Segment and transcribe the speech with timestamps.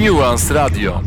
[0.00, 1.00] Nuance Radio.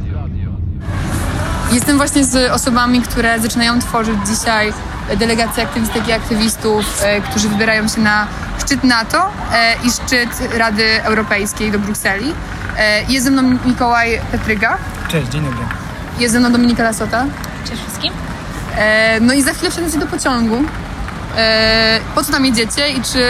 [1.72, 4.74] Jestem właśnie z osobami, które zaczynają tworzyć dzisiaj
[5.18, 8.28] delegacje aktywistek i aktywistów, e, którzy wybierają się na
[8.60, 12.34] szczyt NATO e, i szczyt Rady Europejskiej do Brukseli.
[12.78, 14.78] E, Jest ze mną Mikołaj Petryga,
[15.08, 15.66] Cześć, dzień dobry.
[16.20, 17.26] jest ze mną Dominika Lasota.
[17.70, 18.14] Cześć wszystkim.
[19.22, 20.64] No i za chwilę wsiadacie do pociągu.
[22.16, 23.24] Po co tam jedziecie i czy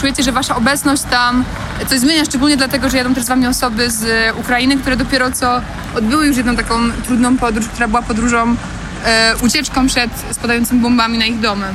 [0.00, 1.44] czujecie, że wasza obecność tam
[1.88, 2.24] coś zmienia?
[2.24, 4.04] Szczególnie dlatego, że jadą też z wami osoby z
[4.36, 5.60] Ukrainy, które dopiero co
[5.96, 6.74] odbyły już jedną taką
[7.06, 8.56] trudną podróż, która była podróżą,
[9.04, 11.66] e, ucieczką przed spadającymi bombami na ich domy.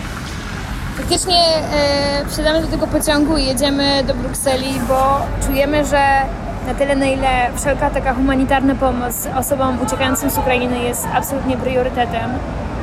[0.97, 6.22] Faktycznie e, wsiadamy do tego pociągu i jedziemy do Brukseli, bo czujemy, że
[6.67, 12.30] na tyle, na ile wszelka taka humanitarna pomoc osobom uciekającym z Ukrainy jest absolutnie priorytetem,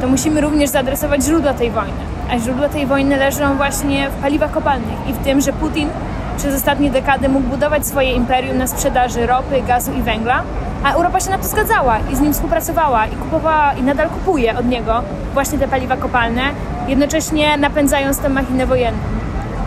[0.00, 2.02] to musimy również zaadresować źródła tej wojny.
[2.30, 5.88] A źródła tej wojny leżą właśnie w paliwach kopalnych i w tym, że Putin
[6.36, 10.42] przez ostatnie dekady mógł budować swoje imperium na sprzedaży ropy, gazu i węgla,
[10.84, 14.58] a Europa się na to zgadzała i z nim współpracowała i kupowała i nadal kupuje
[14.58, 15.02] od niego
[15.34, 16.42] właśnie te paliwa kopalne,
[16.88, 18.98] jednocześnie napędzając tę machinę wojenną.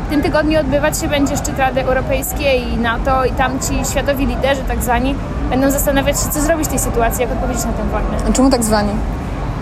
[0.08, 4.26] W tym tygodniu odbywać się będzie szczyt Rady Europejskiej i NATO i tam ci światowi
[4.26, 5.16] liderzy tak zwani
[5.50, 8.30] będą zastanawiać się, co zrobić w tej sytuacji, jak odpowiedzieć na tę wojnę.
[8.30, 8.90] A czemu tak zwani?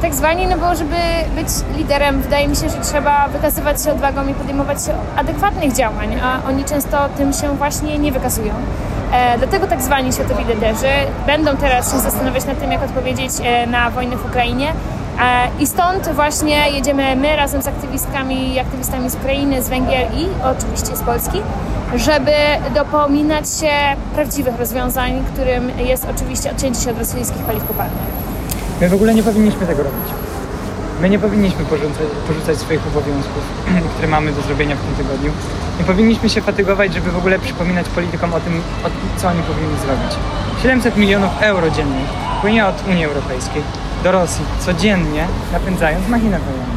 [0.03, 0.95] Tak zwani, no bo żeby
[1.35, 6.19] być liderem, wydaje mi się, że trzeba wykazywać się odwagą i podejmować się adekwatnych działań,
[6.23, 8.53] a oni często tym się właśnie nie wykazują.
[9.13, 10.87] E, dlatego tak zwani światowi liderzy
[11.25, 14.69] będą teraz się zastanawiać nad tym, jak odpowiedzieć e, na wojnę w Ukrainie.
[14.69, 20.07] E, I stąd właśnie jedziemy my razem z aktywistkami i aktywistami z Ukrainy, z Węgier
[20.13, 21.41] i oczywiście z Polski,
[21.95, 22.35] żeby
[22.75, 23.71] dopominać się
[24.15, 28.22] prawdziwych rozwiązań, którym jest oczywiście odcięcie się od rosyjskich paliw kopalnych.
[28.81, 30.09] My w ogóle nie powinniśmy tego robić.
[31.01, 33.43] My nie powinniśmy porzucać, porzucać swoich obowiązków,
[33.93, 35.31] które mamy do zrobienia w tym tygodniu.
[35.79, 39.77] Nie powinniśmy się fatygować, żeby w ogóle przypominać politykom o tym, o co oni powinni
[39.85, 40.17] zrobić.
[40.61, 42.05] 700 milionów euro dziennie
[42.41, 43.61] płynie od Unii Europejskiej
[44.03, 46.72] do Rosji codziennie, napędzając machinę wojenną.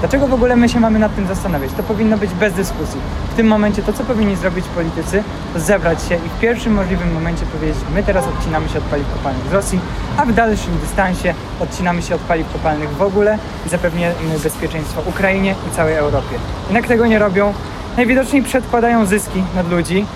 [0.00, 1.70] Dlaczego w ogóle my się mamy nad tym zastanawiać?
[1.76, 3.00] To powinno być bez dyskusji.
[3.32, 5.22] W tym momencie to, co powinni zrobić politycy,
[5.54, 9.12] to zebrać się i w pierwszym możliwym momencie powiedzieć, my teraz odcinamy się od paliw
[9.12, 9.80] kopalnych z Rosji,
[10.16, 15.54] a w dalszym dystansie odcinamy się od paliw kopalnych w ogóle i zapewniamy bezpieczeństwo Ukrainie
[15.72, 16.36] i całej Europie.
[16.66, 17.54] Jednak tego nie robią.
[17.96, 20.06] Najwidoczniej przedkładają zyski nad ludzi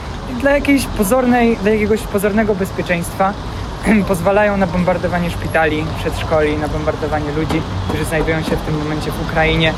[0.41, 3.33] dla jakiejś pozornej, dla jakiegoś pozornego bezpieczeństwa
[4.09, 9.31] pozwalają na bombardowanie szpitali, przedszkoli, na bombardowanie ludzi, którzy znajdują się w tym momencie w
[9.31, 9.73] Ukrainie.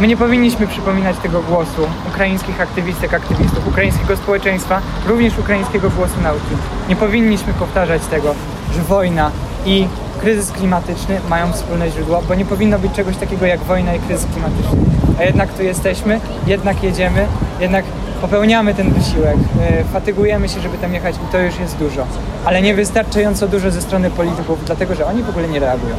[0.00, 6.54] My nie powinniśmy przypominać tego głosu ukraińskich aktywistek, aktywistów, ukraińskiego społeczeństwa, również ukraińskiego głosu nauki.
[6.88, 8.34] Nie powinniśmy powtarzać tego,
[8.74, 9.30] że wojna
[9.66, 9.88] i
[10.20, 14.26] kryzys klimatyczny mają wspólne źródła, bo nie powinno być czegoś takiego jak wojna i kryzys
[14.32, 14.78] klimatyczny.
[15.18, 17.26] A jednak tu jesteśmy, jednak jedziemy,
[17.60, 17.84] jednak
[18.24, 22.06] popełniamy ten wysiłek, yy, fatygujemy się, żeby tam jechać i to już jest dużo.
[22.44, 25.94] Ale nie wystarczająco dużo ze strony polityków, dlatego że oni w ogóle nie reagują.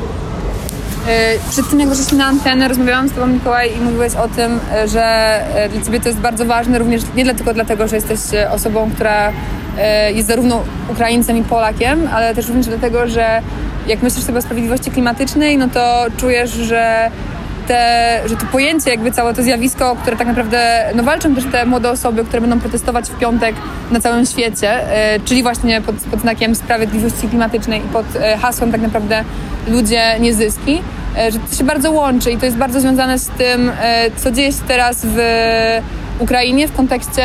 [1.08, 4.60] E, Przed tym, jak weszliśmy na antenę, rozmawiałam z Tobą, Mikołaj, i mówiłeś o tym,
[4.74, 5.04] e, że
[5.56, 8.90] e, dla Ciebie to jest bardzo ważne, również nie tylko dlatego, że jesteś e, osobą,
[8.96, 9.32] która
[9.78, 13.42] e, jest zarówno Ukraińcem i Polakiem, ale też również dlatego, że
[13.88, 17.12] jak myślisz sobie o sprawiedliwości klimatycznej, no to czujesz, że
[17.68, 21.66] te, że to pojęcie, jakby całe to zjawisko, które tak naprawdę, no walczą też te
[21.66, 23.56] młode osoby, które będą protestować w piątek
[23.92, 28.72] na całym świecie, e, czyli właśnie pod, pod znakiem sprawiedliwości klimatycznej i pod e, hasłem
[28.72, 29.24] tak naprawdę
[29.68, 30.82] ludzie nie zyski,
[31.18, 33.72] e, że to się bardzo łączy i to jest bardzo związane z tym,
[34.18, 35.18] co dzieje się teraz w
[36.20, 37.24] Ukrainie w kontekście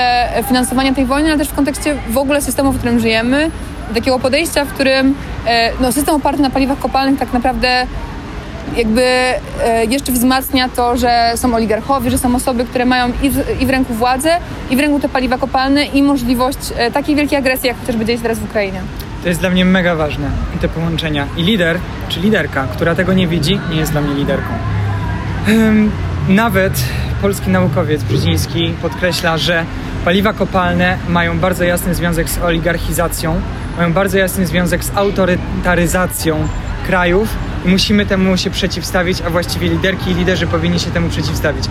[0.49, 3.51] finansowania tej wojny, ale też w kontekście w ogóle systemu, w którym żyjemy,
[3.95, 5.15] takiego podejścia, w którym
[5.81, 7.87] no, system oparty na paliwach kopalnych tak naprawdę
[8.77, 13.13] jakby e, jeszcze wzmacnia to, że są oligarchowie, że są osoby, które mają
[13.61, 14.37] i w, ręku władzę,
[14.71, 18.19] i w ręku te paliwa kopalne i możliwość e, takiej wielkiej agresji, jak chociażby dzieje
[18.19, 18.81] się teraz w Ukrainie.
[19.23, 21.27] To jest dla mnie mega ważne, te połączenia.
[21.37, 24.53] I lider, czy liderka, która tego nie widzi, nie jest dla mnie liderką.
[26.29, 26.73] Nawet
[27.23, 29.65] polski naukowiec Brzeziński podkreśla, że
[30.05, 33.41] paliwa kopalne mają bardzo jasny związek z oligarchizacją,
[33.77, 36.49] mają bardzo jasny związek z autorytaryzacją
[36.87, 37.29] krajów
[37.65, 41.65] musimy temu się przeciwstawić, a właściwie liderki i liderzy powinni się temu przeciwstawić.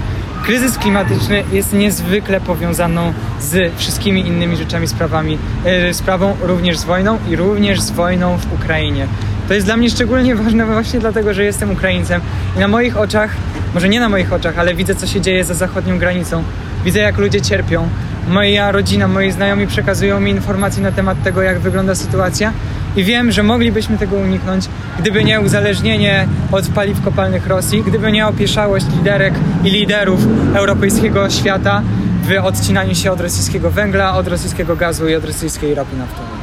[0.44, 7.18] Kryzys klimatyczny jest niezwykle powiązaną z wszystkimi innymi rzeczami, sprawami, e, sprawą również z wojną
[7.30, 9.08] i również z wojną w Ukrainie.
[9.48, 12.22] To jest dla mnie szczególnie ważne właśnie dlatego, że jestem Ukraińcem
[12.56, 13.32] i na moich oczach,
[13.74, 16.44] może nie na moich oczach, ale widzę co się dzieje za zachodnią granicą.
[16.86, 17.90] Widzę jak ludzie cierpią.
[18.28, 22.54] Moja rodzina, moi znajomi przekazują mi informacje na temat tego, jak wygląda sytuacja
[23.00, 24.66] i wiem, że moglibyśmy tego uniknąć,
[25.00, 30.20] gdyby nie uzależnienie od paliw kopalnych Rosji, gdyby nie opieszałość liderek i liderów
[30.56, 31.82] europejskiego świata
[32.24, 36.40] w odcinaniu się od rosyjskiego węgla, od rosyjskiego gazu i od rosyjskiej ropy naftowej.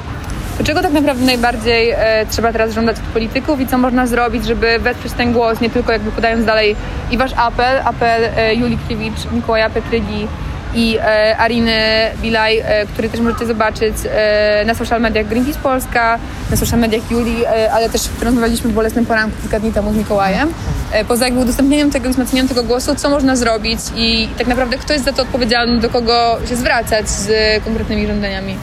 [0.58, 4.46] to czego tak naprawdę najbardziej e, trzeba teraz żądać od polityków i co można zrobić,
[4.46, 6.76] żeby wesprzeć ten głos, nie tylko jakby podając dalej
[7.10, 10.28] i wasz apel, apel e, Julii Kiewicz, Mikołaja Petrygi
[10.74, 11.80] i e, Ariny
[12.22, 16.18] Bilaj, e, który też możecie zobaczyć e, na social mediach Greenpeace Polska,
[16.50, 19.96] na social mediach Julii, e, ale też rozmawialiśmy w Bolesnym Poranku kilka dni temu z
[19.96, 20.52] Mikołajem.
[20.92, 24.92] E, poza jakby udostępnieniem tego wzmacnianiem tego głosu, co można zrobić i tak naprawdę kto
[24.92, 27.30] jest za to odpowiedzialny, do kogo się zwracać z
[27.64, 28.56] konkretnymi żądaniami.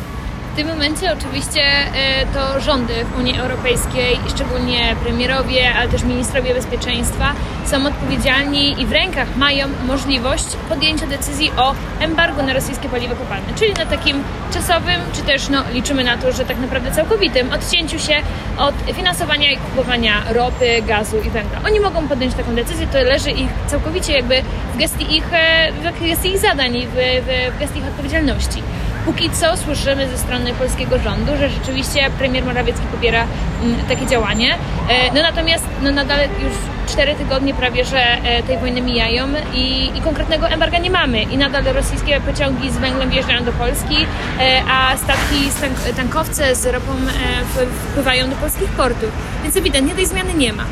[0.53, 6.53] W tym momencie oczywiście e, to rządy w Unii Europejskiej, szczególnie premierowie, ale też ministrowie
[6.53, 7.33] bezpieczeństwa
[7.65, 13.53] są odpowiedzialni i w rękach mają możliwość podjęcia decyzji o embargo na rosyjskie paliwo kopalne,
[13.55, 14.23] czyli na takim
[14.53, 18.15] czasowym, czy też no, liczymy na to, że tak naprawdę całkowitym odcięciu się
[18.57, 21.59] od finansowania i kupowania ropy, gazu i węgla.
[21.65, 24.41] Oni mogą podjąć taką decyzję, to leży ich całkowicie jakby
[24.73, 28.63] w gestii ich, e, w gestii ich zadań i w, w, w gestii ich odpowiedzialności.
[29.05, 33.25] Póki co słyszymy ze strony polskiego rządu, że rzeczywiście premier Morawiecki popiera
[33.63, 34.55] mm, takie działanie.
[34.89, 36.53] E, No natomiast no nadal już
[36.87, 41.21] cztery tygodnie prawie, że e, tej wojny mijają i, i konkretnego embarga nie mamy.
[41.21, 44.05] I nadal rosyjskie pociągi z węglem wjeżdżają do Polski,
[44.39, 45.49] e, a statki,
[45.95, 46.91] tankowce z ropą
[47.89, 49.11] wpływają do polskich portów.
[49.43, 50.65] Więc ewidentnie tej zmiany nie ma.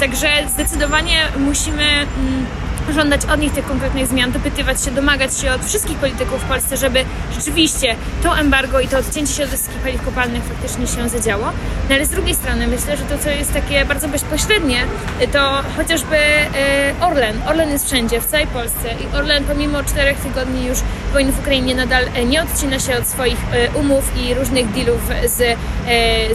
[0.00, 2.46] Także zdecydowanie musimy mm,
[2.94, 6.76] żądać od nich tych konkretnych zmian, dopytywać się, domagać się od wszystkich polityków w Polsce,
[6.76, 7.04] żeby
[7.38, 11.44] rzeczywiście to embargo i to odcięcie się od wszystkich paliw kopalnych faktycznie się zadziało.
[11.88, 14.84] No ale z drugiej strony myślę, że to, co jest takie bardzo bezpośrednie,
[15.32, 17.42] to chociażby e, Orlen.
[17.48, 20.78] Orlen jest wszędzie, w całej Polsce i Orlen pomimo czterech tygodni już
[21.12, 25.00] wojny w Ukrainie nadal e, nie odcina się od swoich e, umów i różnych dealów
[25.26, 25.58] z,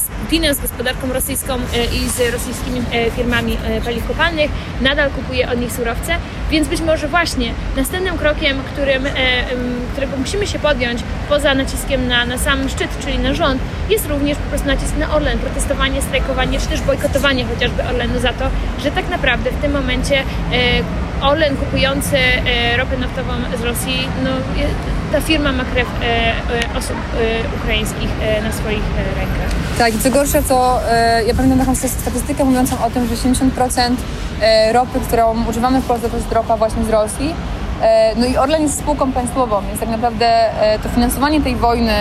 [0.04, 4.52] z Putinem, z gospodarką rosyjską e, i z rosyjskimi e, firmami e, paliw kopalnych,
[4.82, 6.16] nadal kupuje od nich surowce,
[6.52, 9.08] więc być może właśnie następnym krokiem, którym,
[9.92, 14.38] którego musimy się podjąć poza naciskiem na, na sam szczyt, czyli na rząd, jest również
[14.38, 18.46] po prostu nacisk na Orlen, protestowanie, strajkowanie, czy też bojkotowanie chociażby Orlenu za to,
[18.84, 20.24] że tak naprawdę w tym momencie
[21.22, 24.30] Orlen kupujący e, ropę naftową z Rosji, no,
[25.12, 26.98] ta firma ma krew e, e, osób
[27.64, 28.10] ukraińskich
[28.44, 28.84] na swoich
[29.18, 29.56] rękach.
[29.78, 30.80] Tak, i co gorsza, to
[31.28, 33.96] ja pamiętam taką statystykę mówiącą o tym, że 70%
[34.42, 37.36] e, ropy, którą używamy w Polsce, to jest ropa właśnie z Rosji.
[38.18, 40.50] No i Orlen jest spółką państwową, więc tak naprawdę
[40.84, 41.94] to finansowanie tej wojny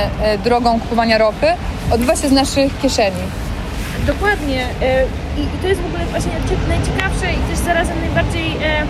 [0.45, 1.47] drogą kupowania ropy
[1.91, 3.23] odbywa się z naszych kieszeni.
[4.07, 4.67] Dokładnie.
[5.39, 8.83] I i to jest w ogóle właśnie cie- najciekawsze i też zarazem najbardziej e,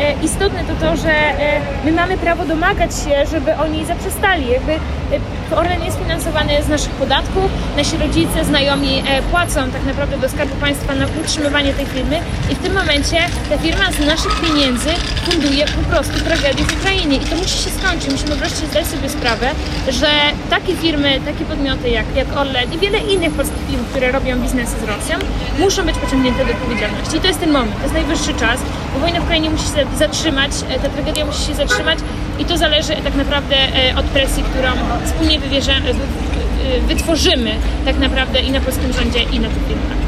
[0.00, 4.48] e, istotne to to, że e, my mamy prawo domagać się, żeby oni zaprzestali.
[4.50, 10.18] Jakby e, Orlen jest finansowany z naszych podatków, nasi rodzice, znajomi e, płacą tak naprawdę
[10.18, 12.18] do Skarbu Państwa na utrzymywanie tej firmy
[12.50, 13.16] i w tym momencie
[13.50, 14.88] ta firma z naszych pieniędzy
[15.30, 18.10] funduje po prostu tragedię w Ukrainie i to musi się skończyć.
[18.12, 19.46] Musimy wreszcie zdać sobie sprawę,
[19.88, 20.08] że
[20.50, 24.76] takie firmy, takie podmioty jak, jak Orlen i wiele innych polskich firm, które robią biznesy
[24.80, 25.16] z Rosją,
[25.58, 27.16] muszą być pociągnięte do odpowiedzialności.
[27.16, 28.60] I to jest ten moment, to jest najwyższy czas,
[28.94, 31.98] bo wojna w Ukrainie musi się zatrzymać, e, ta tragedia musi się zatrzymać
[32.38, 34.70] i to zależy tak naprawdę e, od presji, którą
[35.04, 35.38] wspólnie
[36.88, 37.54] wytworzymy
[37.84, 40.02] tak naprawdę i na polskim rządzie i na tych firmach.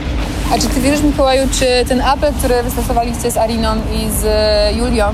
[0.53, 4.73] A czy ty wierzysz, Mikołaju, czy ten apel, który wystosowaliście z Ariną i z e,
[4.79, 5.13] Julią, e,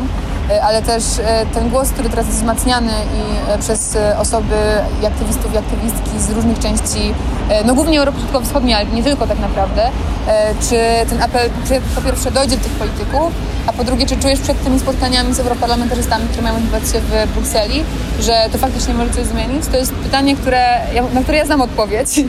[0.62, 4.55] ale też e, ten głos, który teraz jest wzmacniany i e, przez e, osoby
[5.02, 7.14] i aktywistów i aktywistki z różnych części,
[7.49, 9.83] e, no głównie Europy Środkowo-Wschodniej, ale nie tylko tak naprawdę,
[10.28, 10.76] e, czy
[11.11, 11.50] ten apel
[11.95, 13.33] po- pierwsze dojdzie do tych polityków,
[13.66, 17.33] a po drugie, czy czujesz przed tymi spotkaniami z europarlamentarzystami, które mają odbywać się w
[17.35, 17.85] Brukseli,
[18.21, 19.66] że to faktycznie może coś zmienić?
[19.66, 20.80] To jest pytanie, które,
[21.12, 22.09] na które ja znam odpowiedź.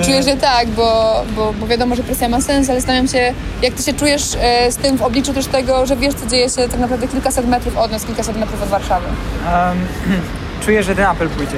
[0.00, 3.34] I Czuję, że tak, bo, bo, bo wiadomo, że presja ma sens, ale zastanawiam się,
[3.62, 6.50] jak ty się czujesz e, z tym w obliczu też tego, że wiesz, co dzieje
[6.50, 9.06] się tak naprawdę kilkaset metrów od nas, kilkaset metrów od Warszawy.
[9.06, 9.86] Em,
[10.64, 11.56] czuję, że ten apel pójdzie.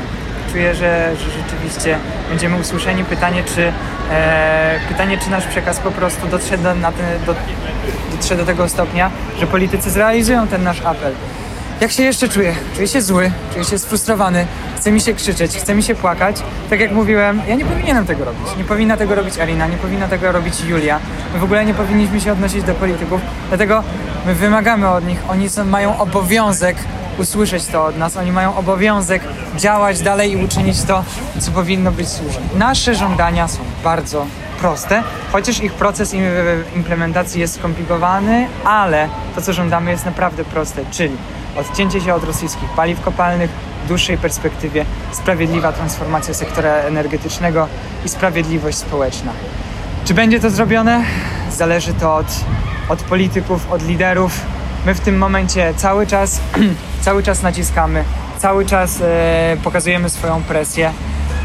[0.52, 1.98] Czuję, że, że rzeczywiście
[2.30, 3.04] będziemy usłyszeni.
[3.04, 3.72] Pytanie, czy
[4.12, 7.34] e, pytanie, czy nasz przekaz po prostu dotrze do, na ten, do,
[8.16, 11.12] dotrze do tego stopnia, że politycy zrealizują ten nasz apel.
[11.80, 12.54] Jak się jeszcze czuję?
[12.74, 16.36] Czuję się zły, czuję się sfrustrowany, chce mi się krzyczeć, chce mi się płakać.
[16.70, 18.46] Tak jak mówiłem, ja nie powinienem tego robić.
[18.58, 20.98] Nie powinna tego robić Alina, nie powinna tego robić Julia.
[21.34, 23.82] My w ogóle nie powinniśmy się odnosić do polityków, dlatego
[24.26, 26.76] my wymagamy od nich, oni są, mają obowiązek
[27.18, 29.22] usłyszeć to od nas, oni mają obowiązek
[29.56, 31.04] działać dalej i uczynić to,
[31.38, 32.42] co powinno być słuszne.
[32.54, 34.26] Nasze żądania są bardzo
[34.60, 35.02] proste,
[35.32, 36.22] chociaż ich proces im-
[36.76, 41.16] implementacji jest skomplikowany, ale to, co żądamy, jest naprawdę proste, czyli
[41.56, 43.50] odcięcie się od rosyjskich paliw kopalnych,
[43.84, 47.68] w dłuższej perspektywie sprawiedliwa transformacja sektora energetycznego
[48.04, 49.32] i sprawiedliwość społeczna.
[50.04, 51.04] Czy będzie to zrobione?
[51.50, 52.26] Zależy to od,
[52.88, 54.40] od polityków, od liderów.
[54.86, 56.40] My w tym momencie cały czas,
[57.00, 58.04] cały czas naciskamy,
[58.38, 60.90] cały czas e, pokazujemy swoją presję.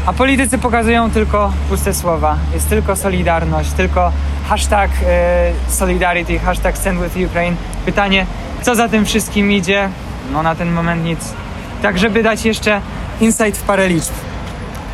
[0.06, 2.36] A politycy pokazują tylko puste słowa.
[2.54, 4.12] Jest tylko solidarność, tylko
[4.48, 7.56] hashtag e, solidarity, hashtag stand with Ukraine.
[7.84, 8.26] Pytanie,
[8.62, 9.88] co za tym wszystkim idzie?
[10.32, 11.18] No na ten moment nic.
[11.82, 12.80] Tak, żeby dać jeszcze
[13.20, 14.12] insight w parę liczb.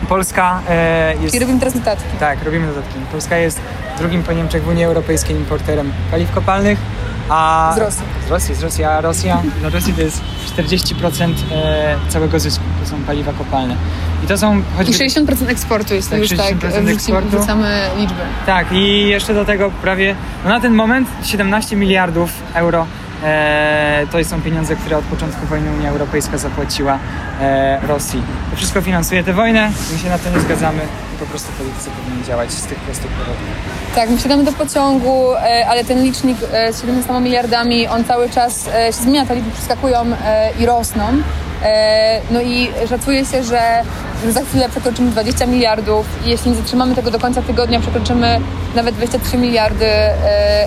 [0.08, 1.34] Polska e, jest...
[1.34, 2.16] I robimy teraz notatki.
[2.20, 2.94] Tak, robimy dodatki.
[3.12, 3.60] Polska jest
[3.98, 6.78] drugim po Niemczech w Unii Europejskiej importerem paliw kopalnych,
[7.28, 7.72] a...
[7.76, 8.02] Z Rosji.
[8.26, 10.20] Z Rosji, z Rosji, a Rosja, dla Rosji to jest
[10.56, 13.76] 40% e, całego zysku, to są paliwa kopalne.
[14.24, 14.92] I to są I choćby...
[14.92, 17.28] 60% eksportu, jeśli Tak, już tak 60% wrzucimy, eksportu.
[17.28, 18.20] wrzucamy liczby.
[18.46, 23.07] Tak, i jeszcze do tego prawie, no na ten moment 17 miliardów euro e,
[24.12, 26.98] to są pieniądze, które od początku wojny Unia Europejska zapłaciła
[27.40, 28.22] e, Rosji.
[28.50, 30.80] To wszystko finansuje tę wojnę, my się na to nie zgadzamy
[31.20, 33.36] po prostu politycy powinni działać z tych prostych powodów.
[33.94, 38.30] Tak, my wsiadamy do pociągu, e, ale ten licznik e, z 17 miliardami, on cały
[38.30, 41.04] czas e, się zmienia, te liczby przeskakują e, i rosną.
[41.62, 43.82] E, No i szacuje się, że
[44.28, 46.06] za chwilę przekroczymy 20 miliardów.
[46.26, 48.40] I jeśli nie zatrzymamy tego do końca tygodnia, przekroczymy
[48.74, 50.14] nawet 23 miliardy e,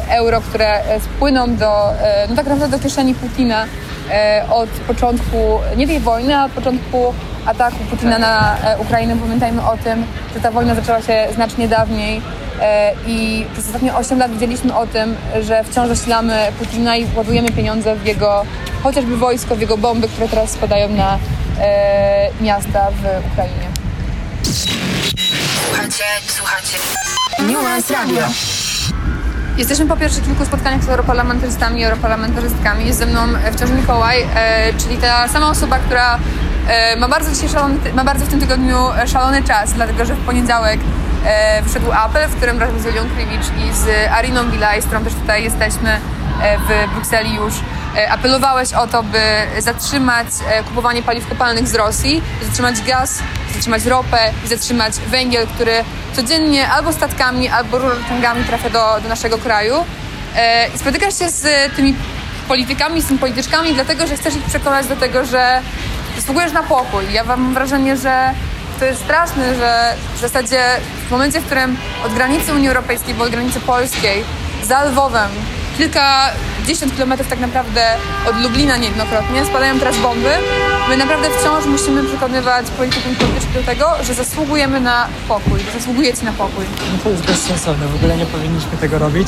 [0.09, 1.89] euro, które e, spłyną do,
[2.29, 3.65] no tak naprawdę do kieszeni Putina
[4.49, 5.37] od początku,
[5.77, 7.13] nie tej wojny, a od początku
[7.45, 9.15] ataku Putina na e, Ukrainę.
[9.17, 12.21] Pamiętajmy o tym, że ta wojna zaczęła się znacznie dawniej
[13.07, 17.95] i przez ostatnie 8 lat widzieliśmy o tym, że wciąż zasilamy Putina i ładujemy pieniądze
[17.95, 18.45] w jego,
[18.83, 21.17] chociażby wojsko, w jego bomby, które teraz spadają na
[21.59, 23.67] e, miasta w Ukrainie.
[25.65, 26.77] Słuchacie, słuchacie.
[27.39, 28.23] Nuance Radio.
[29.57, 32.87] Jesteśmy po pierwszych kilku spotkaniach z europarlamentarzystami i europarlamentarzystkami.
[32.87, 33.19] Jest ze mną
[33.53, 36.19] wciąż Mikołaj, e, czyli ta sama osoba, która
[36.67, 38.77] e, ma bardzo dzisiaj szalony, ma bardzo w tym tygodniu
[39.07, 40.79] szalony czas, dlatego że w poniedziałek
[41.25, 45.03] e, wyszedł apel, w którym razem z Julią Krywicz i z Ariną Bilaj, z którą
[45.03, 45.89] też tutaj jesteśmy
[46.41, 47.53] e, w Brukseli już,
[47.97, 49.21] e, apelowałeś o to, by
[49.59, 53.19] zatrzymać e, kupowanie paliw kopalnych z Rosji, zatrzymać gaz,
[53.53, 59.37] zatrzymać ropę i zatrzymać węgiel, który codziennie albo statkami, albo rurociągami trafia do, do naszego
[59.37, 59.75] kraju.
[60.75, 61.95] I spotykasz się z tymi
[62.47, 65.61] politykami, z tymi polityczkami, dlatego że chcesz ich przekonać do tego, że
[66.15, 67.13] zasługujesz na pokój.
[67.13, 68.33] Ja mam wrażenie, że
[68.79, 70.63] to jest straszne, że w zasadzie
[71.11, 74.23] w momencie, w którym od granicy Unii Europejskiej, bo od granicy polskiej,
[74.63, 75.29] za Lwowem,
[75.77, 77.81] kilkadziesiąt kilometrów tak naprawdę
[78.29, 80.29] od Lublina niejednokrotnie, spadają teraz bomby.
[80.89, 86.25] My naprawdę wciąż musimy przekonywać polityków politycznych do tego, że zasługujemy na pokój, że zasługujecie
[86.25, 86.65] na pokój.
[86.93, 89.27] No to jest bezsensowne, w ogóle nie powinniśmy tego robić.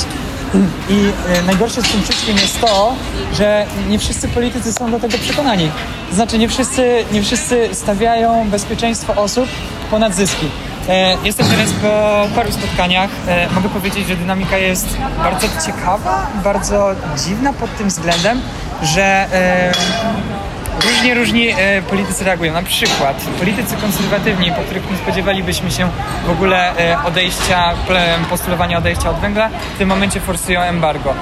[0.89, 2.95] I e, najgorsze z tym wszystkim jest to,
[3.33, 5.71] że nie wszyscy politycy są do tego przekonani.
[6.09, 9.45] To znaczy nie wszyscy, nie wszyscy stawiają bezpieczeństwo osób
[9.91, 10.49] ponad zyski.
[10.89, 13.09] E, Jestem teraz po paru spotkaniach.
[13.27, 16.89] E, Mogę powiedzieć, że dynamika jest bardzo ciekawa, bardzo
[17.25, 18.41] dziwna pod tym względem,
[18.83, 19.71] że e,
[20.89, 21.47] Różnie różni
[21.89, 22.53] politycy reagują.
[22.53, 25.89] Na przykład politycy konserwatywni, po których nie spodziewalibyśmy się
[26.27, 26.71] w ogóle
[27.05, 27.73] odejścia,
[28.29, 31.13] postulowania odejścia od węgla, w tym momencie forsują embargo.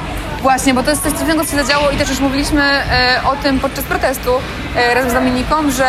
[0.42, 3.36] Właśnie, bo to jest coś dziwnego, co się zadziało i też już mówiliśmy e, o
[3.36, 4.32] tym podczas protestu
[4.76, 5.88] e, razem z Dominiką, że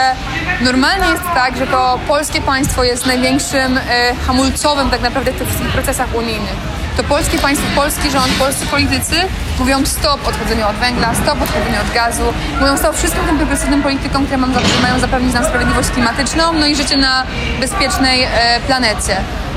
[0.60, 5.48] normalnie jest tak, że to polskie państwo jest największym e, hamulcowym tak naprawdę w tych
[5.48, 6.56] wszystkich procesach unijnych.
[6.96, 9.16] To polskie państwo, polski rząd, polscy politycy
[9.58, 12.24] mówią stop odchodzeniu od węgla, stop odchodzeniu od gazu,
[12.60, 14.38] mówią stop wszystkim tym progresywnym politykom, które
[14.82, 17.26] mają zapewnić nam sprawiedliwość klimatyczną, no i życie na
[17.60, 18.28] bezpiecznej e,
[18.66, 19.16] planecie.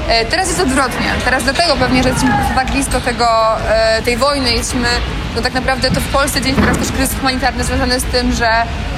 [0.10, 1.06] E, Teraz jest odwrotnie.
[1.26, 3.28] Teraz dlatego pewnie, że jesteśmy tak blisko tego,
[3.70, 4.88] e, tej wojny, jesteśmy,
[5.36, 8.50] no tak naprawdę to w Polsce się teraz też kryzys humanitarny związany z tym, że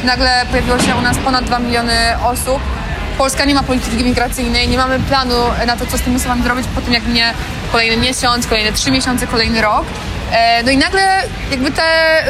[0.04, 2.60] nagle pojawiło się u nas ponad 2 miliony osób.
[3.18, 5.36] Polska nie ma polityki migracyjnej, nie mamy planu
[5.68, 7.34] na to, co z tymi osobami zrobić po tym, jak minie
[7.72, 9.84] kolejny miesiąc, kolejne trzy miesiące, kolejny rok.
[10.32, 11.02] E, No i nagle
[11.52, 11.82] jakby te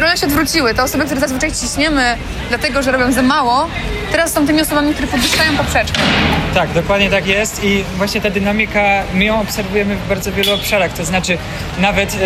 [0.01, 0.73] role się odwróciły.
[0.73, 2.17] Te osoby, które zazwyczaj ciśniemy
[2.49, 3.67] dlatego, że robią za mało,
[4.11, 5.99] teraz są tymi osobami, które podwyższają poprzeczkę.
[6.57, 10.93] Tak, dokładnie tak jest i właśnie ta dynamika, my ją obserwujemy w bardzo wielu obszarach,
[10.93, 11.37] to znaczy
[11.79, 12.17] nawet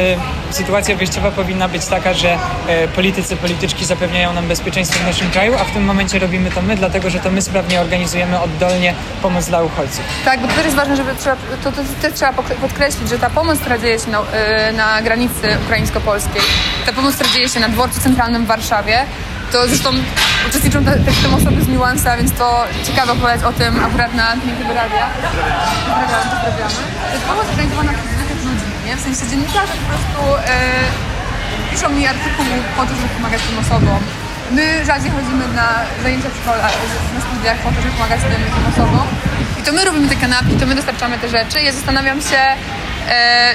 [0.50, 5.32] e, sytuacja wyjściowa powinna być taka, że e, politycy, polityczki zapewniają nam bezpieczeństwo w naszym
[5.32, 8.94] kraju, a w tym momencie robimy to my, dlatego że to my sprawnie organizujemy oddolnie
[9.22, 10.04] pomoc dla uchodźców.
[10.26, 13.30] Tak, bo to też jest ważne, żeby trzeba, to, to też trzeba podkreślić, że ta
[13.30, 16.42] pomoc, która dzieje się na, y, na granicy ukraińsko-polskiej,
[16.86, 19.06] ta pomoc, która dzieje się na dworcu centralnym w Warszawie,
[19.52, 19.90] to zresztą
[20.50, 24.14] uczestniczą te- też w tym osoby z Nuansa, więc to ciekawe opowiadać o tym akurat
[24.14, 25.06] na antenie tego radia.
[25.16, 26.80] Pozdrawiamy, pozdrawiamy.
[27.08, 28.94] To jest pomoc organizowana przez zwykłych ludzi, nie?
[28.98, 34.00] W sensie dziennikarze po prostu y, piszą mi artykuły po to, żeby pomagać tym osobom.
[34.58, 35.68] My rzadziej chodzimy na
[36.04, 36.60] zajęcia w szkole,
[37.16, 38.42] na studiach po to, żeby pomagać tym,
[38.74, 39.06] osobom.
[39.60, 41.62] I to my robimy te kanapki, to my dostarczamy te rzeczy.
[41.62, 42.56] Ja zastanawiam się, E,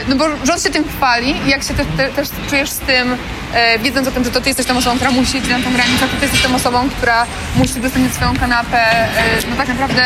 [0.08, 3.16] no bo rząd się tym chwali i jak się te, te, też czujesz z tym,
[3.54, 5.72] e, wiedząc o tym, że to ty jesteś tą osobą, która musi iść na tą
[5.72, 7.26] granicę, to ty jesteś tą osobą, która
[7.56, 10.02] musi udostępnić swoją kanapę, e, no tak naprawdę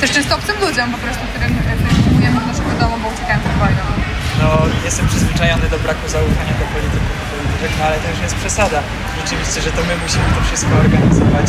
[0.00, 3.38] też często obcym ludziom po prostu, którym, e, którym kupujemy do naszego domu, bo uciekają
[3.40, 3.82] przed wojną.
[4.40, 4.48] no,
[4.84, 8.78] jestem przyzwyczajony do braku zaufania do polityków i polityczek, no ale to już jest przesada.
[9.20, 11.46] Rzeczywiście, że to my musimy to wszystko organizować.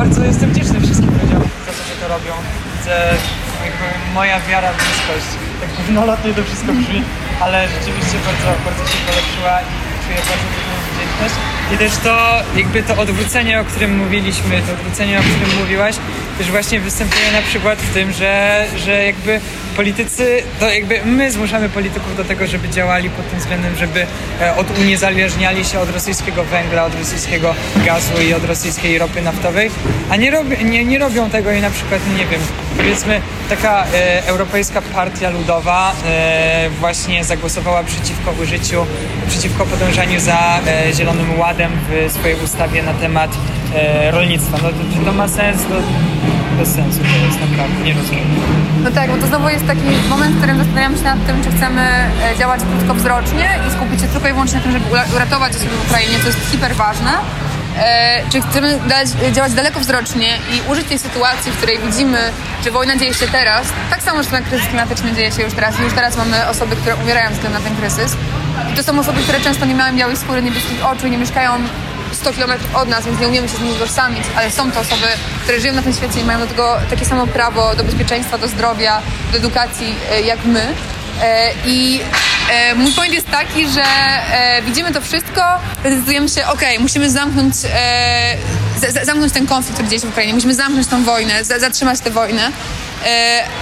[0.00, 2.32] Bardzo jestem wdzięczny wszystkim ludziom za to, że to robią.
[2.76, 2.96] Widzę
[4.14, 5.41] moja wiara w bliskość.
[5.62, 7.02] Tak gównolotnie to wszystko brzmi,
[7.40, 11.61] ale rzeczywiście bardzo, bardzo się polepszyła i czuję bardzo dużą wdzięczność.
[11.74, 15.96] I też to jakby to odwrócenie, o którym mówiliśmy, to odwrócenie, o którym mówiłaś,
[16.38, 19.40] też właśnie występuje na przykład w tym, że, że jakby
[19.76, 24.06] politycy, to jakby my zmuszamy polityków do tego, żeby działali pod tym względem, żeby
[24.40, 27.54] e, od uniezależniali się od rosyjskiego węgla, od rosyjskiego
[27.86, 29.70] gazu i od rosyjskiej ropy naftowej,
[30.10, 30.32] a nie,
[30.64, 32.40] nie, nie robią tego i na przykład, nie wiem,
[32.76, 38.86] powiedzmy taka e, Europejska Partia Ludowa e, właśnie zagłosowała przeciwko użyciu,
[39.28, 43.30] przeciwko podążaniu za e, Zielonym Ładem w swojej ustawie na temat
[43.74, 44.58] e, rolnictwa.
[44.62, 45.62] No to, czy to ma sens?
[45.62, 45.74] To
[46.58, 48.24] bez sensu to jest naprawdę, nie rozumiem.
[48.84, 51.50] No tak, bo to znowu jest taki moment, w którym zastanawiamy się nad tym, czy
[51.50, 55.52] chcemy e, działać krótkowzrocznie i skupić się tylko i wyłącznie na tym, żeby ura- uratować
[55.56, 57.10] osoby w Ukrainie, co jest hiper ważne.
[57.78, 62.18] E, czy chcemy dać, działać dalekowzrocznie i użyć tej sytuacji, w której widzimy,
[62.64, 65.80] że wojna dzieje się teraz, tak samo, że ten kryzys klimatyczny dzieje się już teraz
[65.80, 68.16] i już teraz mamy osoby, które umierają ze względu na ten kryzys.
[68.70, 71.52] I to są osoby, które często nie mają białej skóry, niebieskich oczu i nie mieszkają
[72.12, 75.06] 100 km od nas, więc nie umiemy się z nimi utożsamić, ale są to osoby,
[75.42, 78.48] które żyją na tym świecie i mają do tego takie samo prawo do bezpieczeństwa, do
[78.48, 79.02] zdrowia,
[79.32, 80.74] do edukacji e, jak my.
[81.22, 82.00] E, I
[82.50, 83.84] e, mój point jest taki, że
[84.66, 85.42] widzimy to wszystko,
[85.82, 87.54] decydujemy się, okej, musimy zamknąć,
[89.02, 92.10] zamknąć ten konflikt, który dzieje się w Ukrainie, musimy zamknąć tą wojnę, za, zatrzymać tę
[92.10, 92.52] wojnę,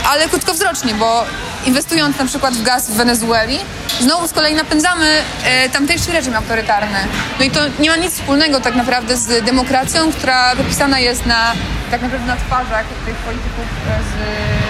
[0.05, 1.25] ale krótkowzrocznie, bo
[1.67, 3.59] inwestując na przykład w gaz w Wenezueli,
[4.01, 6.99] znowu z kolei napędzamy e, tamtejszy reżim autorytarny.
[7.39, 11.53] No i to nie ma nic wspólnego tak naprawdę z demokracją, która wypisana jest na
[11.91, 14.13] tak naprawdę na twarzach tych polityków e, z,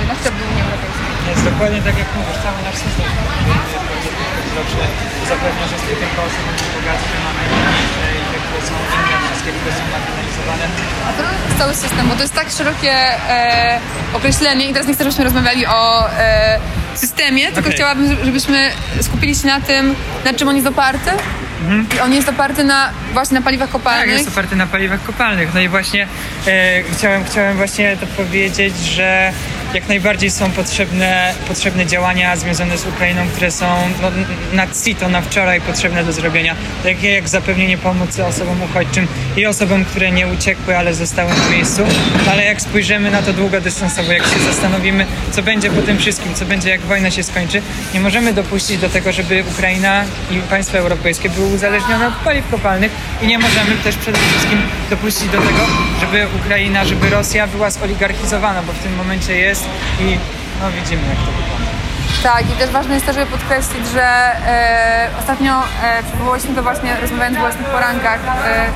[0.09, 1.07] na szczeblu Unii Europejskiej.
[1.31, 3.11] Jest dokładnie tak jak mówisz, cały nasz system
[5.29, 8.10] zapewnia, że z tych osób bogactwa mamy
[8.69, 8.75] są
[9.31, 10.65] wszystkie, które są marginalizowane.
[11.09, 12.93] A to jest cały system, bo to jest tak szerokie
[13.31, 13.79] e,
[14.13, 16.59] określenie i teraz nie chcę, żebyśmy rozmawiali o e,
[16.95, 17.73] systemie, tylko Okej.
[17.73, 18.71] chciałabym, żebyśmy
[19.01, 19.95] skupili się na tym,
[20.25, 21.11] na czym on jest oparty.
[21.97, 24.09] I on jest oparty na właśnie na paliwach Tak, kopalnych.
[24.09, 25.55] jest oparty na paliwach kopalnych.
[25.55, 26.07] No i właśnie
[26.47, 29.33] e, chciałem, chciałem właśnie to powiedzieć, że
[29.75, 33.67] jak najbardziej są potrzebne, potrzebne działania związane z Ukrainą, które są
[34.03, 34.11] no,
[34.53, 36.55] na CITO, na wczoraj potrzebne do zrobienia.
[36.83, 39.07] Takie jak zapewnienie pomocy osobom uchodźczym
[39.37, 41.83] i osobom, które nie uciekły, ale zostały na miejscu.
[42.31, 46.45] Ale jak spojrzymy na to długodystansowo, jak się zastanowimy, co będzie po tym wszystkim, co
[46.45, 47.63] będzie jak wojna się skończy,
[47.95, 52.93] nie możemy dopuścić do tego, żeby Ukraina i państwa europejskie były uzależnione od paliw kopalnych
[53.23, 54.59] i nie możemy też przede wszystkim
[54.91, 55.67] dopuścić do tego,
[56.01, 59.60] żeby Ukraina, żeby Rosja była zoligarchizowana, bo w tym momencie jest
[60.01, 60.19] i
[60.61, 61.71] no widzimy jak to wygląda.
[62.23, 66.97] Tak, i też ważne jest to, żeby podkreślić, że e, ostatnio e, przywołałyśmy to właśnie
[67.01, 68.67] rozmawiając w własnych porankach, e,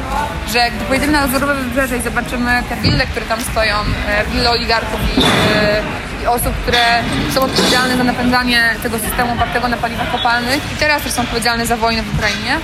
[0.52, 3.76] że gdy pojedziemy na Azorowe Wybrzeże i zobaczymy te wille, które tam stoją,
[4.08, 6.84] e, wille oligarchów i, e, i osób, które
[7.34, 11.66] są odpowiedzialne za napędzanie tego systemu opartego na paliwach kopalnych i teraz też są odpowiedzialne
[11.66, 12.58] za wojnę w Ukrainie,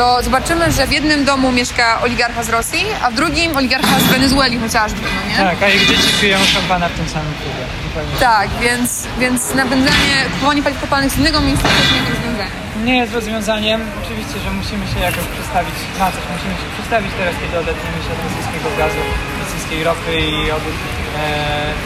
[0.00, 4.02] to zobaczymy, że w jednym domu mieszka oligarcha z Rosji, a w drugim oligarcha z
[4.02, 5.36] Wenezueli chociażby, no nie?
[5.36, 7.64] Tak, a ich dzieci piją szampana w tym samym klubie.
[7.84, 8.16] Zupełnie.
[8.20, 12.50] Tak, więc, więc napędzanie, kupowanie paliw kopalnych z innego miejsca to jest nie jest rozwiązanie.
[12.84, 13.80] Nie jest rozwiązaniem.
[14.02, 16.22] Oczywiście, że musimy się jakoś przestawić na coś.
[16.36, 19.02] Musimy się przestawić teraz, kiedy odetniemy się od rosyjskiego gazu,
[19.42, 21.32] rosyjskiej ropy i od, e,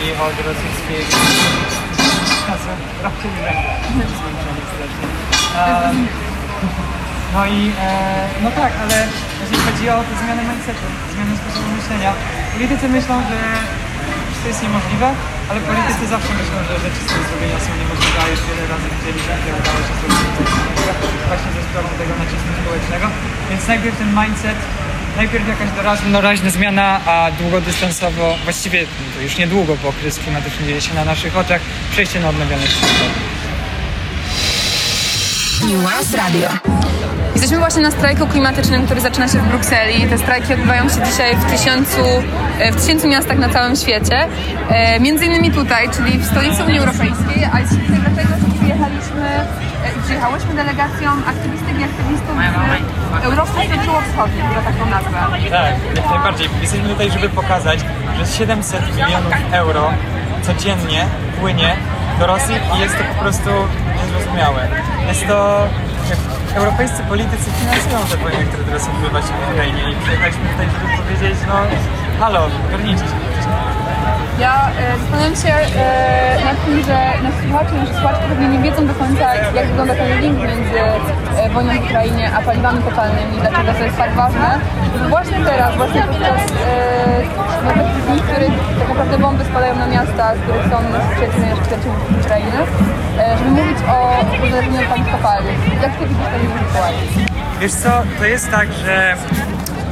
[0.05, 1.00] i od rosyjskiej
[3.05, 3.74] ropy i węgla.
[5.55, 6.09] Em,
[7.34, 7.90] No i e,
[8.44, 8.96] no tak, ale
[9.42, 12.10] jeżeli chodzi o tę zmianę mindsetu, zmianę sposobu myślenia,
[12.54, 13.38] politycy myślą, że
[14.40, 15.08] to jest niemożliwe,
[15.50, 19.34] ale politycy zawsze myślą, że rzeczy tego zrobienia są niemożliwe, a już wiele razy widzieliśmy,
[19.42, 20.18] że udało się zrobić
[21.28, 23.06] właśnie ze sprawy tego nacisku społecznego.
[23.50, 24.58] Więc najpierw ten mindset,
[25.20, 25.68] najpierw jakaś
[26.16, 28.80] doraźna, zmiana, a długodystansowo, właściwie
[29.26, 31.60] już niedługo, bo kryzys klimatyczny dzieje się na naszych oczach,
[31.92, 33.33] przejście na odnawialne źródła.
[35.72, 36.48] Nuance Radio.
[37.33, 40.07] Jesteśmy właśnie na strajku klimatycznym, który zaczyna się w Brukseli.
[40.07, 42.00] Te strajki odbywają się dzisiaj w tysiącu,
[42.59, 44.27] e, w tysięcy miastach na całym świecie.
[44.70, 49.27] E, Między innymi tutaj, czyli w stolicy Unii Europejskiej, a jest tutaj dlatego, że przyjechaliśmy
[49.85, 52.37] e, i przyjechałyśmy delegacją aktywistek i aktywistów
[53.22, 55.50] z Europy Środkowo-Wschodniej, która taką nazwę.
[55.50, 56.48] Tak, jak najbardziej.
[56.62, 57.81] Jesteśmy tutaj, żeby pokazać,
[58.18, 59.92] że 700 milionów euro
[60.42, 61.07] codziennie
[61.40, 61.77] płynie
[62.18, 63.50] do Rosji i jest to po prostu
[64.14, 64.68] zrozumiałe.
[65.09, 65.68] Jest to...
[66.55, 71.03] Europejscy politycy finansują te wojny, które teraz odbywa się w Ukrainie i przyjechaliśmy tutaj, żeby
[71.03, 71.55] powiedzieć, no
[72.20, 73.16] halo, ogarnijcie się.
[74.38, 78.86] Ja e, zastanawiam się e, nad tym, że nasi słuchacze, nasze słuchaczki pewnie nie wiedzą
[78.86, 80.80] do końca, jak wygląda ten link między
[81.38, 84.58] e, wojną w Ukrainie a paliwami kopalnymi, dlaczego to jest tak ważne.
[85.02, 87.22] Bo właśnie teraz, właśnie podczas e,
[87.64, 87.72] no,
[88.06, 90.78] dni, w tak naprawdę bomby spadają na miasta, z których są
[91.14, 92.58] przyjaciele, nasi przyjaciół Ukrainy,
[93.18, 93.96] e, żeby mówić o
[94.46, 95.82] uzależnieniu paliw kopalnych.
[95.82, 97.24] Jak ty widzisz ten sytuację?
[97.60, 99.16] Wiesz co, to jest tak, że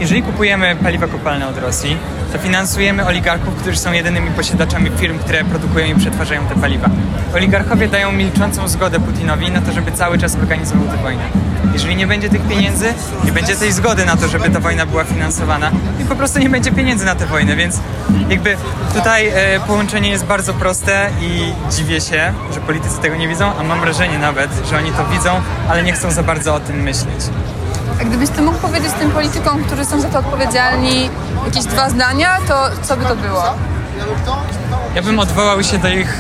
[0.00, 1.96] jeżeli kupujemy paliwa kopalne od Rosji,
[2.32, 6.88] to finansujemy oligarchów, którzy są jedynymi posiadaczami firm, które produkują i przetwarzają te paliwa.
[7.34, 11.22] Oligarchowie dają milczącą zgodę Putinowi na to, żeby cały czas organizował tę wojnę.
[11.72, 15.04] Jeżeli nie będzie tych pieniędzy, nie będzie tej zgody na to, żeby ta wojna była
[15.04, 17.80] finansowana i po prostu nie będzie pieniędzy na tę wojnę, więc
[18.28, 18.56] jakby
[18.94, 23.62] tutaj e, połączenie jest bardzo proste i dziwię się, że politycy tego nie widzą, a
[23.62, 25.30] mam wrażenie nawet, że oni to widzą,
[25.68, 27.20] ale nie chcą za bardzo o tym myśleć.
[28.02, 31.10] A gdybyś ty mógł powiedzieć tym politykom, którzy są za to odpowiedzialni,
[31.44, 33.44] jakieś dwa zdania, to co by to było?
[34.94, 36.18] Ja bym odwołał się do ich,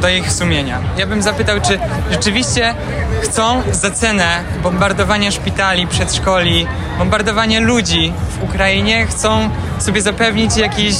[0.00, 0.80] do ich sumienia.
[0.96, 1.78] Ja bym zapytał, czy
[2.10, 2.74] rzeczywiście
[3.22, 4.24] chcą za cenę
[4.62, 6.66] bombardowania szpitali, przedszkoli,
[6.98, 10.96] bombardowania ludzi w Ukrainie, chcą sobie zapewnić jakiś,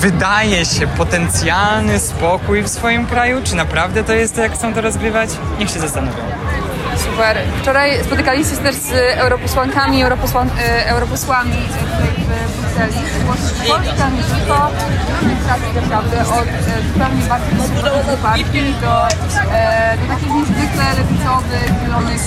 [0.00, 3.40] wydaje się, potencjalny spokój w swoim kraju?
[3.44, 5.30] Czy naprawdę to jest to, jak chcą to rozgrywać?
[5.58, 6.47] Niech się zastanowią.
[6.98, 7.36] Super.
[7.62, 12.94] Wczoraj spotykaliście się też z europosłankami, europosłan, e, europosłami w Brukseli.
[13.68, 14.70] Polska nie tylko
[15.18, 16.48] administracji naprawdę od
[16.92, 19.08] zupełnie bardzo konserwatywnej partii do,
[19.52, 22.22] e, do takich niezwykle lewicowych, zielonych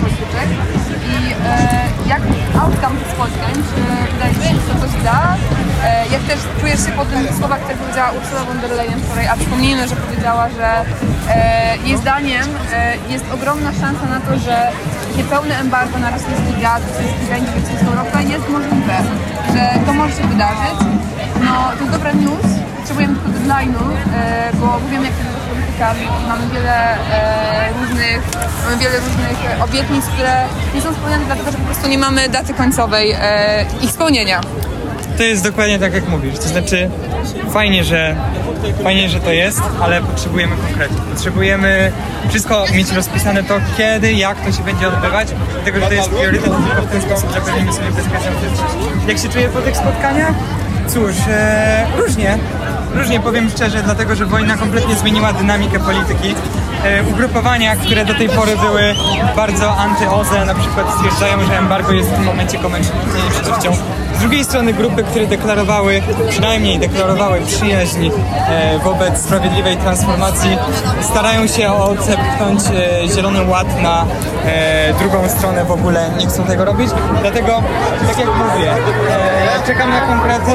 [0.00, 0.81] polityczek.
[1.10, 2.22] I e, jak
[2.62, 3.80] outcome tych spotkań, czy
[4.12, 5.36] wydaje ci się, że coś da?
[5.84, 9.26] E, jak też czujesz się po tych słowach, które powiedziała Ursula von der Leyen wczoraj,
[9.28, 10.68] a przypomnijmy, że powiedziała, że
[11.28, 14.56] e, jej zdaniem e, jest ogromna szansa na to, że
[15.10, 18.96] takie pełne embargo na rosyjski gaz, rosyjski węgiel, rosyjską ropę jest możliwe,
[19.54, 20.78] że to może się wydarzyć.
[21.44, 23.84] No, to jest dobra news, potrzebujemy tylko deadline'u,
[24.14, 26.00] e, bo wiem jak to politykami.
[26.28, 28.20] Mamy wiele e, różnych,
[28.64, 32.54] mamy wiele różnych obietnic, które nie są spełniane dlatego, że po prostu nie mamy daty
[32.54, 34.40] końcowej e, ich spełnienia.
[35.16, 36.34] To jest dokładnie tak, jak mówisz.
[36.34, 36.90] To znaczy,
[37.50, 38.16] fajnie, że,
[38.82, 41.00] fajnie, że to jest, ale potrzebujemy konkretów.
[41.00, 41.92] Potrzebujemy
[42.28, 46.44] wszystko mieć rozpisane to, kiedy, jak to się będzie odbywać, dlatego, że to jest priorytet,
[46.44, 48.74] tylko w ten sposób sobie bezpieczną przyszłość.
[49.08, 50.34] Jak się czuję po tych spotkaniach?
[50.88, 52.38] Cóż, e, różnie.
[52.94, 56.34] Różnie powiem szczerze, dlatego że wojna kompletnie zmieniła dynamikę polityki.
[56.84, 58.94] E, ugrupowania, które do tej pory były
[59.36, 63.72] bardzo anty-OZE, na przykład stwierdzają, że embargo jest w tym momencie koniecznością.
[64.16, 68.10] Z drugiej strony grupy, które deklarowały, przynajmniej deklarowały przyjaźń
[68.48, 70.58] e, wobec sprawiedliwej transformacji,
[71.00, 74.04] starają się odepchnąć e, Zielony Ład na
[74.98, 76.90] drugą stronę w ogóle, nie chcą tego robić.
[77.20, 77.62] Dlatego,
[78.08, 78.72] tak jak mówię,
[79.66, 80.52] czekam na konkrety,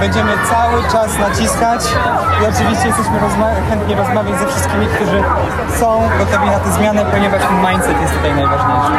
[0.00, 1.80] będziemy cały czas naciskać
[2.42, 5.22] i oczywiście jesteśmy rozma- chętni rozmawiać ze wszystkimi, którzy
[5.80, 8.92] są gotowi na tę zmianę, ponieważ mindset jest tutaj najważniejszy.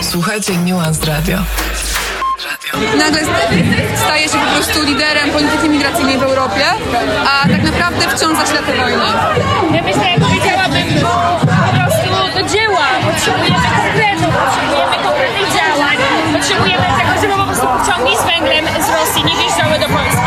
[0.00, 1.38] Słuchajcie Nuance Radio.
[2.98, 3.20] Nagle
[4.04, 6.64] staje się po prostu liderem polityki migracyjnej w Europie,
[7.26, 9.04] a tak naprawdę wciąż zaczyna tę wojnę.
[9.74, 10.88] Ja myślę, jak powiedziałabym,
[11.50, 12.86] po prostu do dzieła.
[13.10, 15.96] Potrzebujemy konkretu, potrzebujemy konkretnych działań,
[16.32, 20.21] potrzebujemy tego, żeby po prostu pociągi z węglem z Rosji nie wjeżdżały do Polski,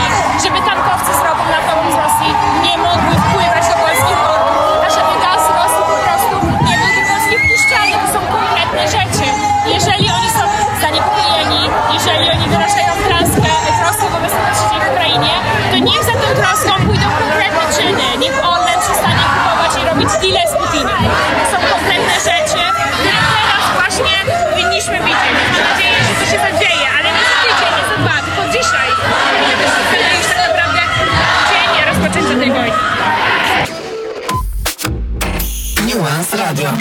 [36.56, 36.72] Radio.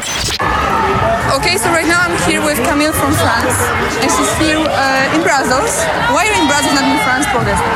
[1.34, 3.58] Okay, so right now I'm here with Camille from France,
[3.98, 5.82] and she's here uh, in Brussels.
[6.14, 7.74] Why are you in Brussels, not in France, protesting?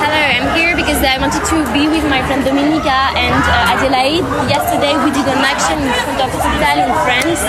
[0.00, 4.24] Hello, I'm here because I wanted to be with my friend Dominica and uh, Adelaide.
[4.48, 7.40] Yesterday we did an action in front of Hospital in France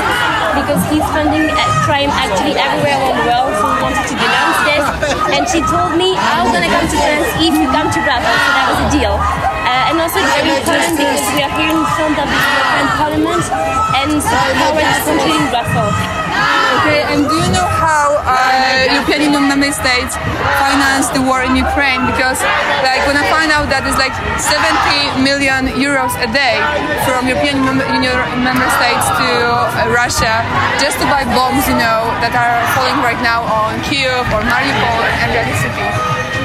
[0.59, 4.59] because he's funding uh, crime actually everywhere around the world, so we wanted to denounce
[4.67, 4.85] this.
[5.39, 8.39] And she told me, I was gonna come to France if you come to Brussels,
[8.43, 9.15] so that was a deal.
[9.65, 13.45] Uh, and also very important because we are here in front of the European Parliament
[13.97, 15.97] and our country in Brussels.
[16.85, 20.13] Okay, and do you know how uh, European Union member states
[20.61, 22.05] finance the war in Ukraine?
[22.05, 22.37] Because,
[22.85, 26.61] like, when I find out that it's like 70 million euros a day
[27.07, 30.45] from European Union member states to uh, Russia
[30.77, 35.01] just to buy bombs, you know, that are falling right now on Kiev or Mariupol
[35.25, 35.95] and other cities.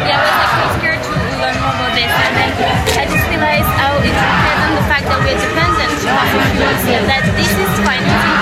[0.08, 2.99] Yeah, actually scared to learn more about this and then
[3.40, 7.48] Realized how it depends on the fact that we're dependent on fuels and that this
[7.48, 8.36] is financing.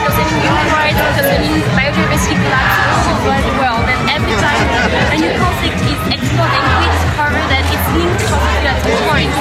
[0.00, 0.96] Because I mean human rights,
[1.44, 4.64] mean biodiversity collapse all over the world and every time
[5.12, 9.32] a new conflict is exploding we discover that it's linked to at some point.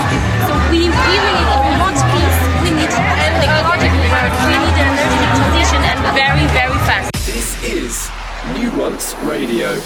[0.43, 4.99] So we, really, if we want peace, we need an ecological world, we need an
[4.99, 7.07] energetic transition and very, very fast.
[7.23, 8.11] This is
[8.51, 9.79] Nuance Radio.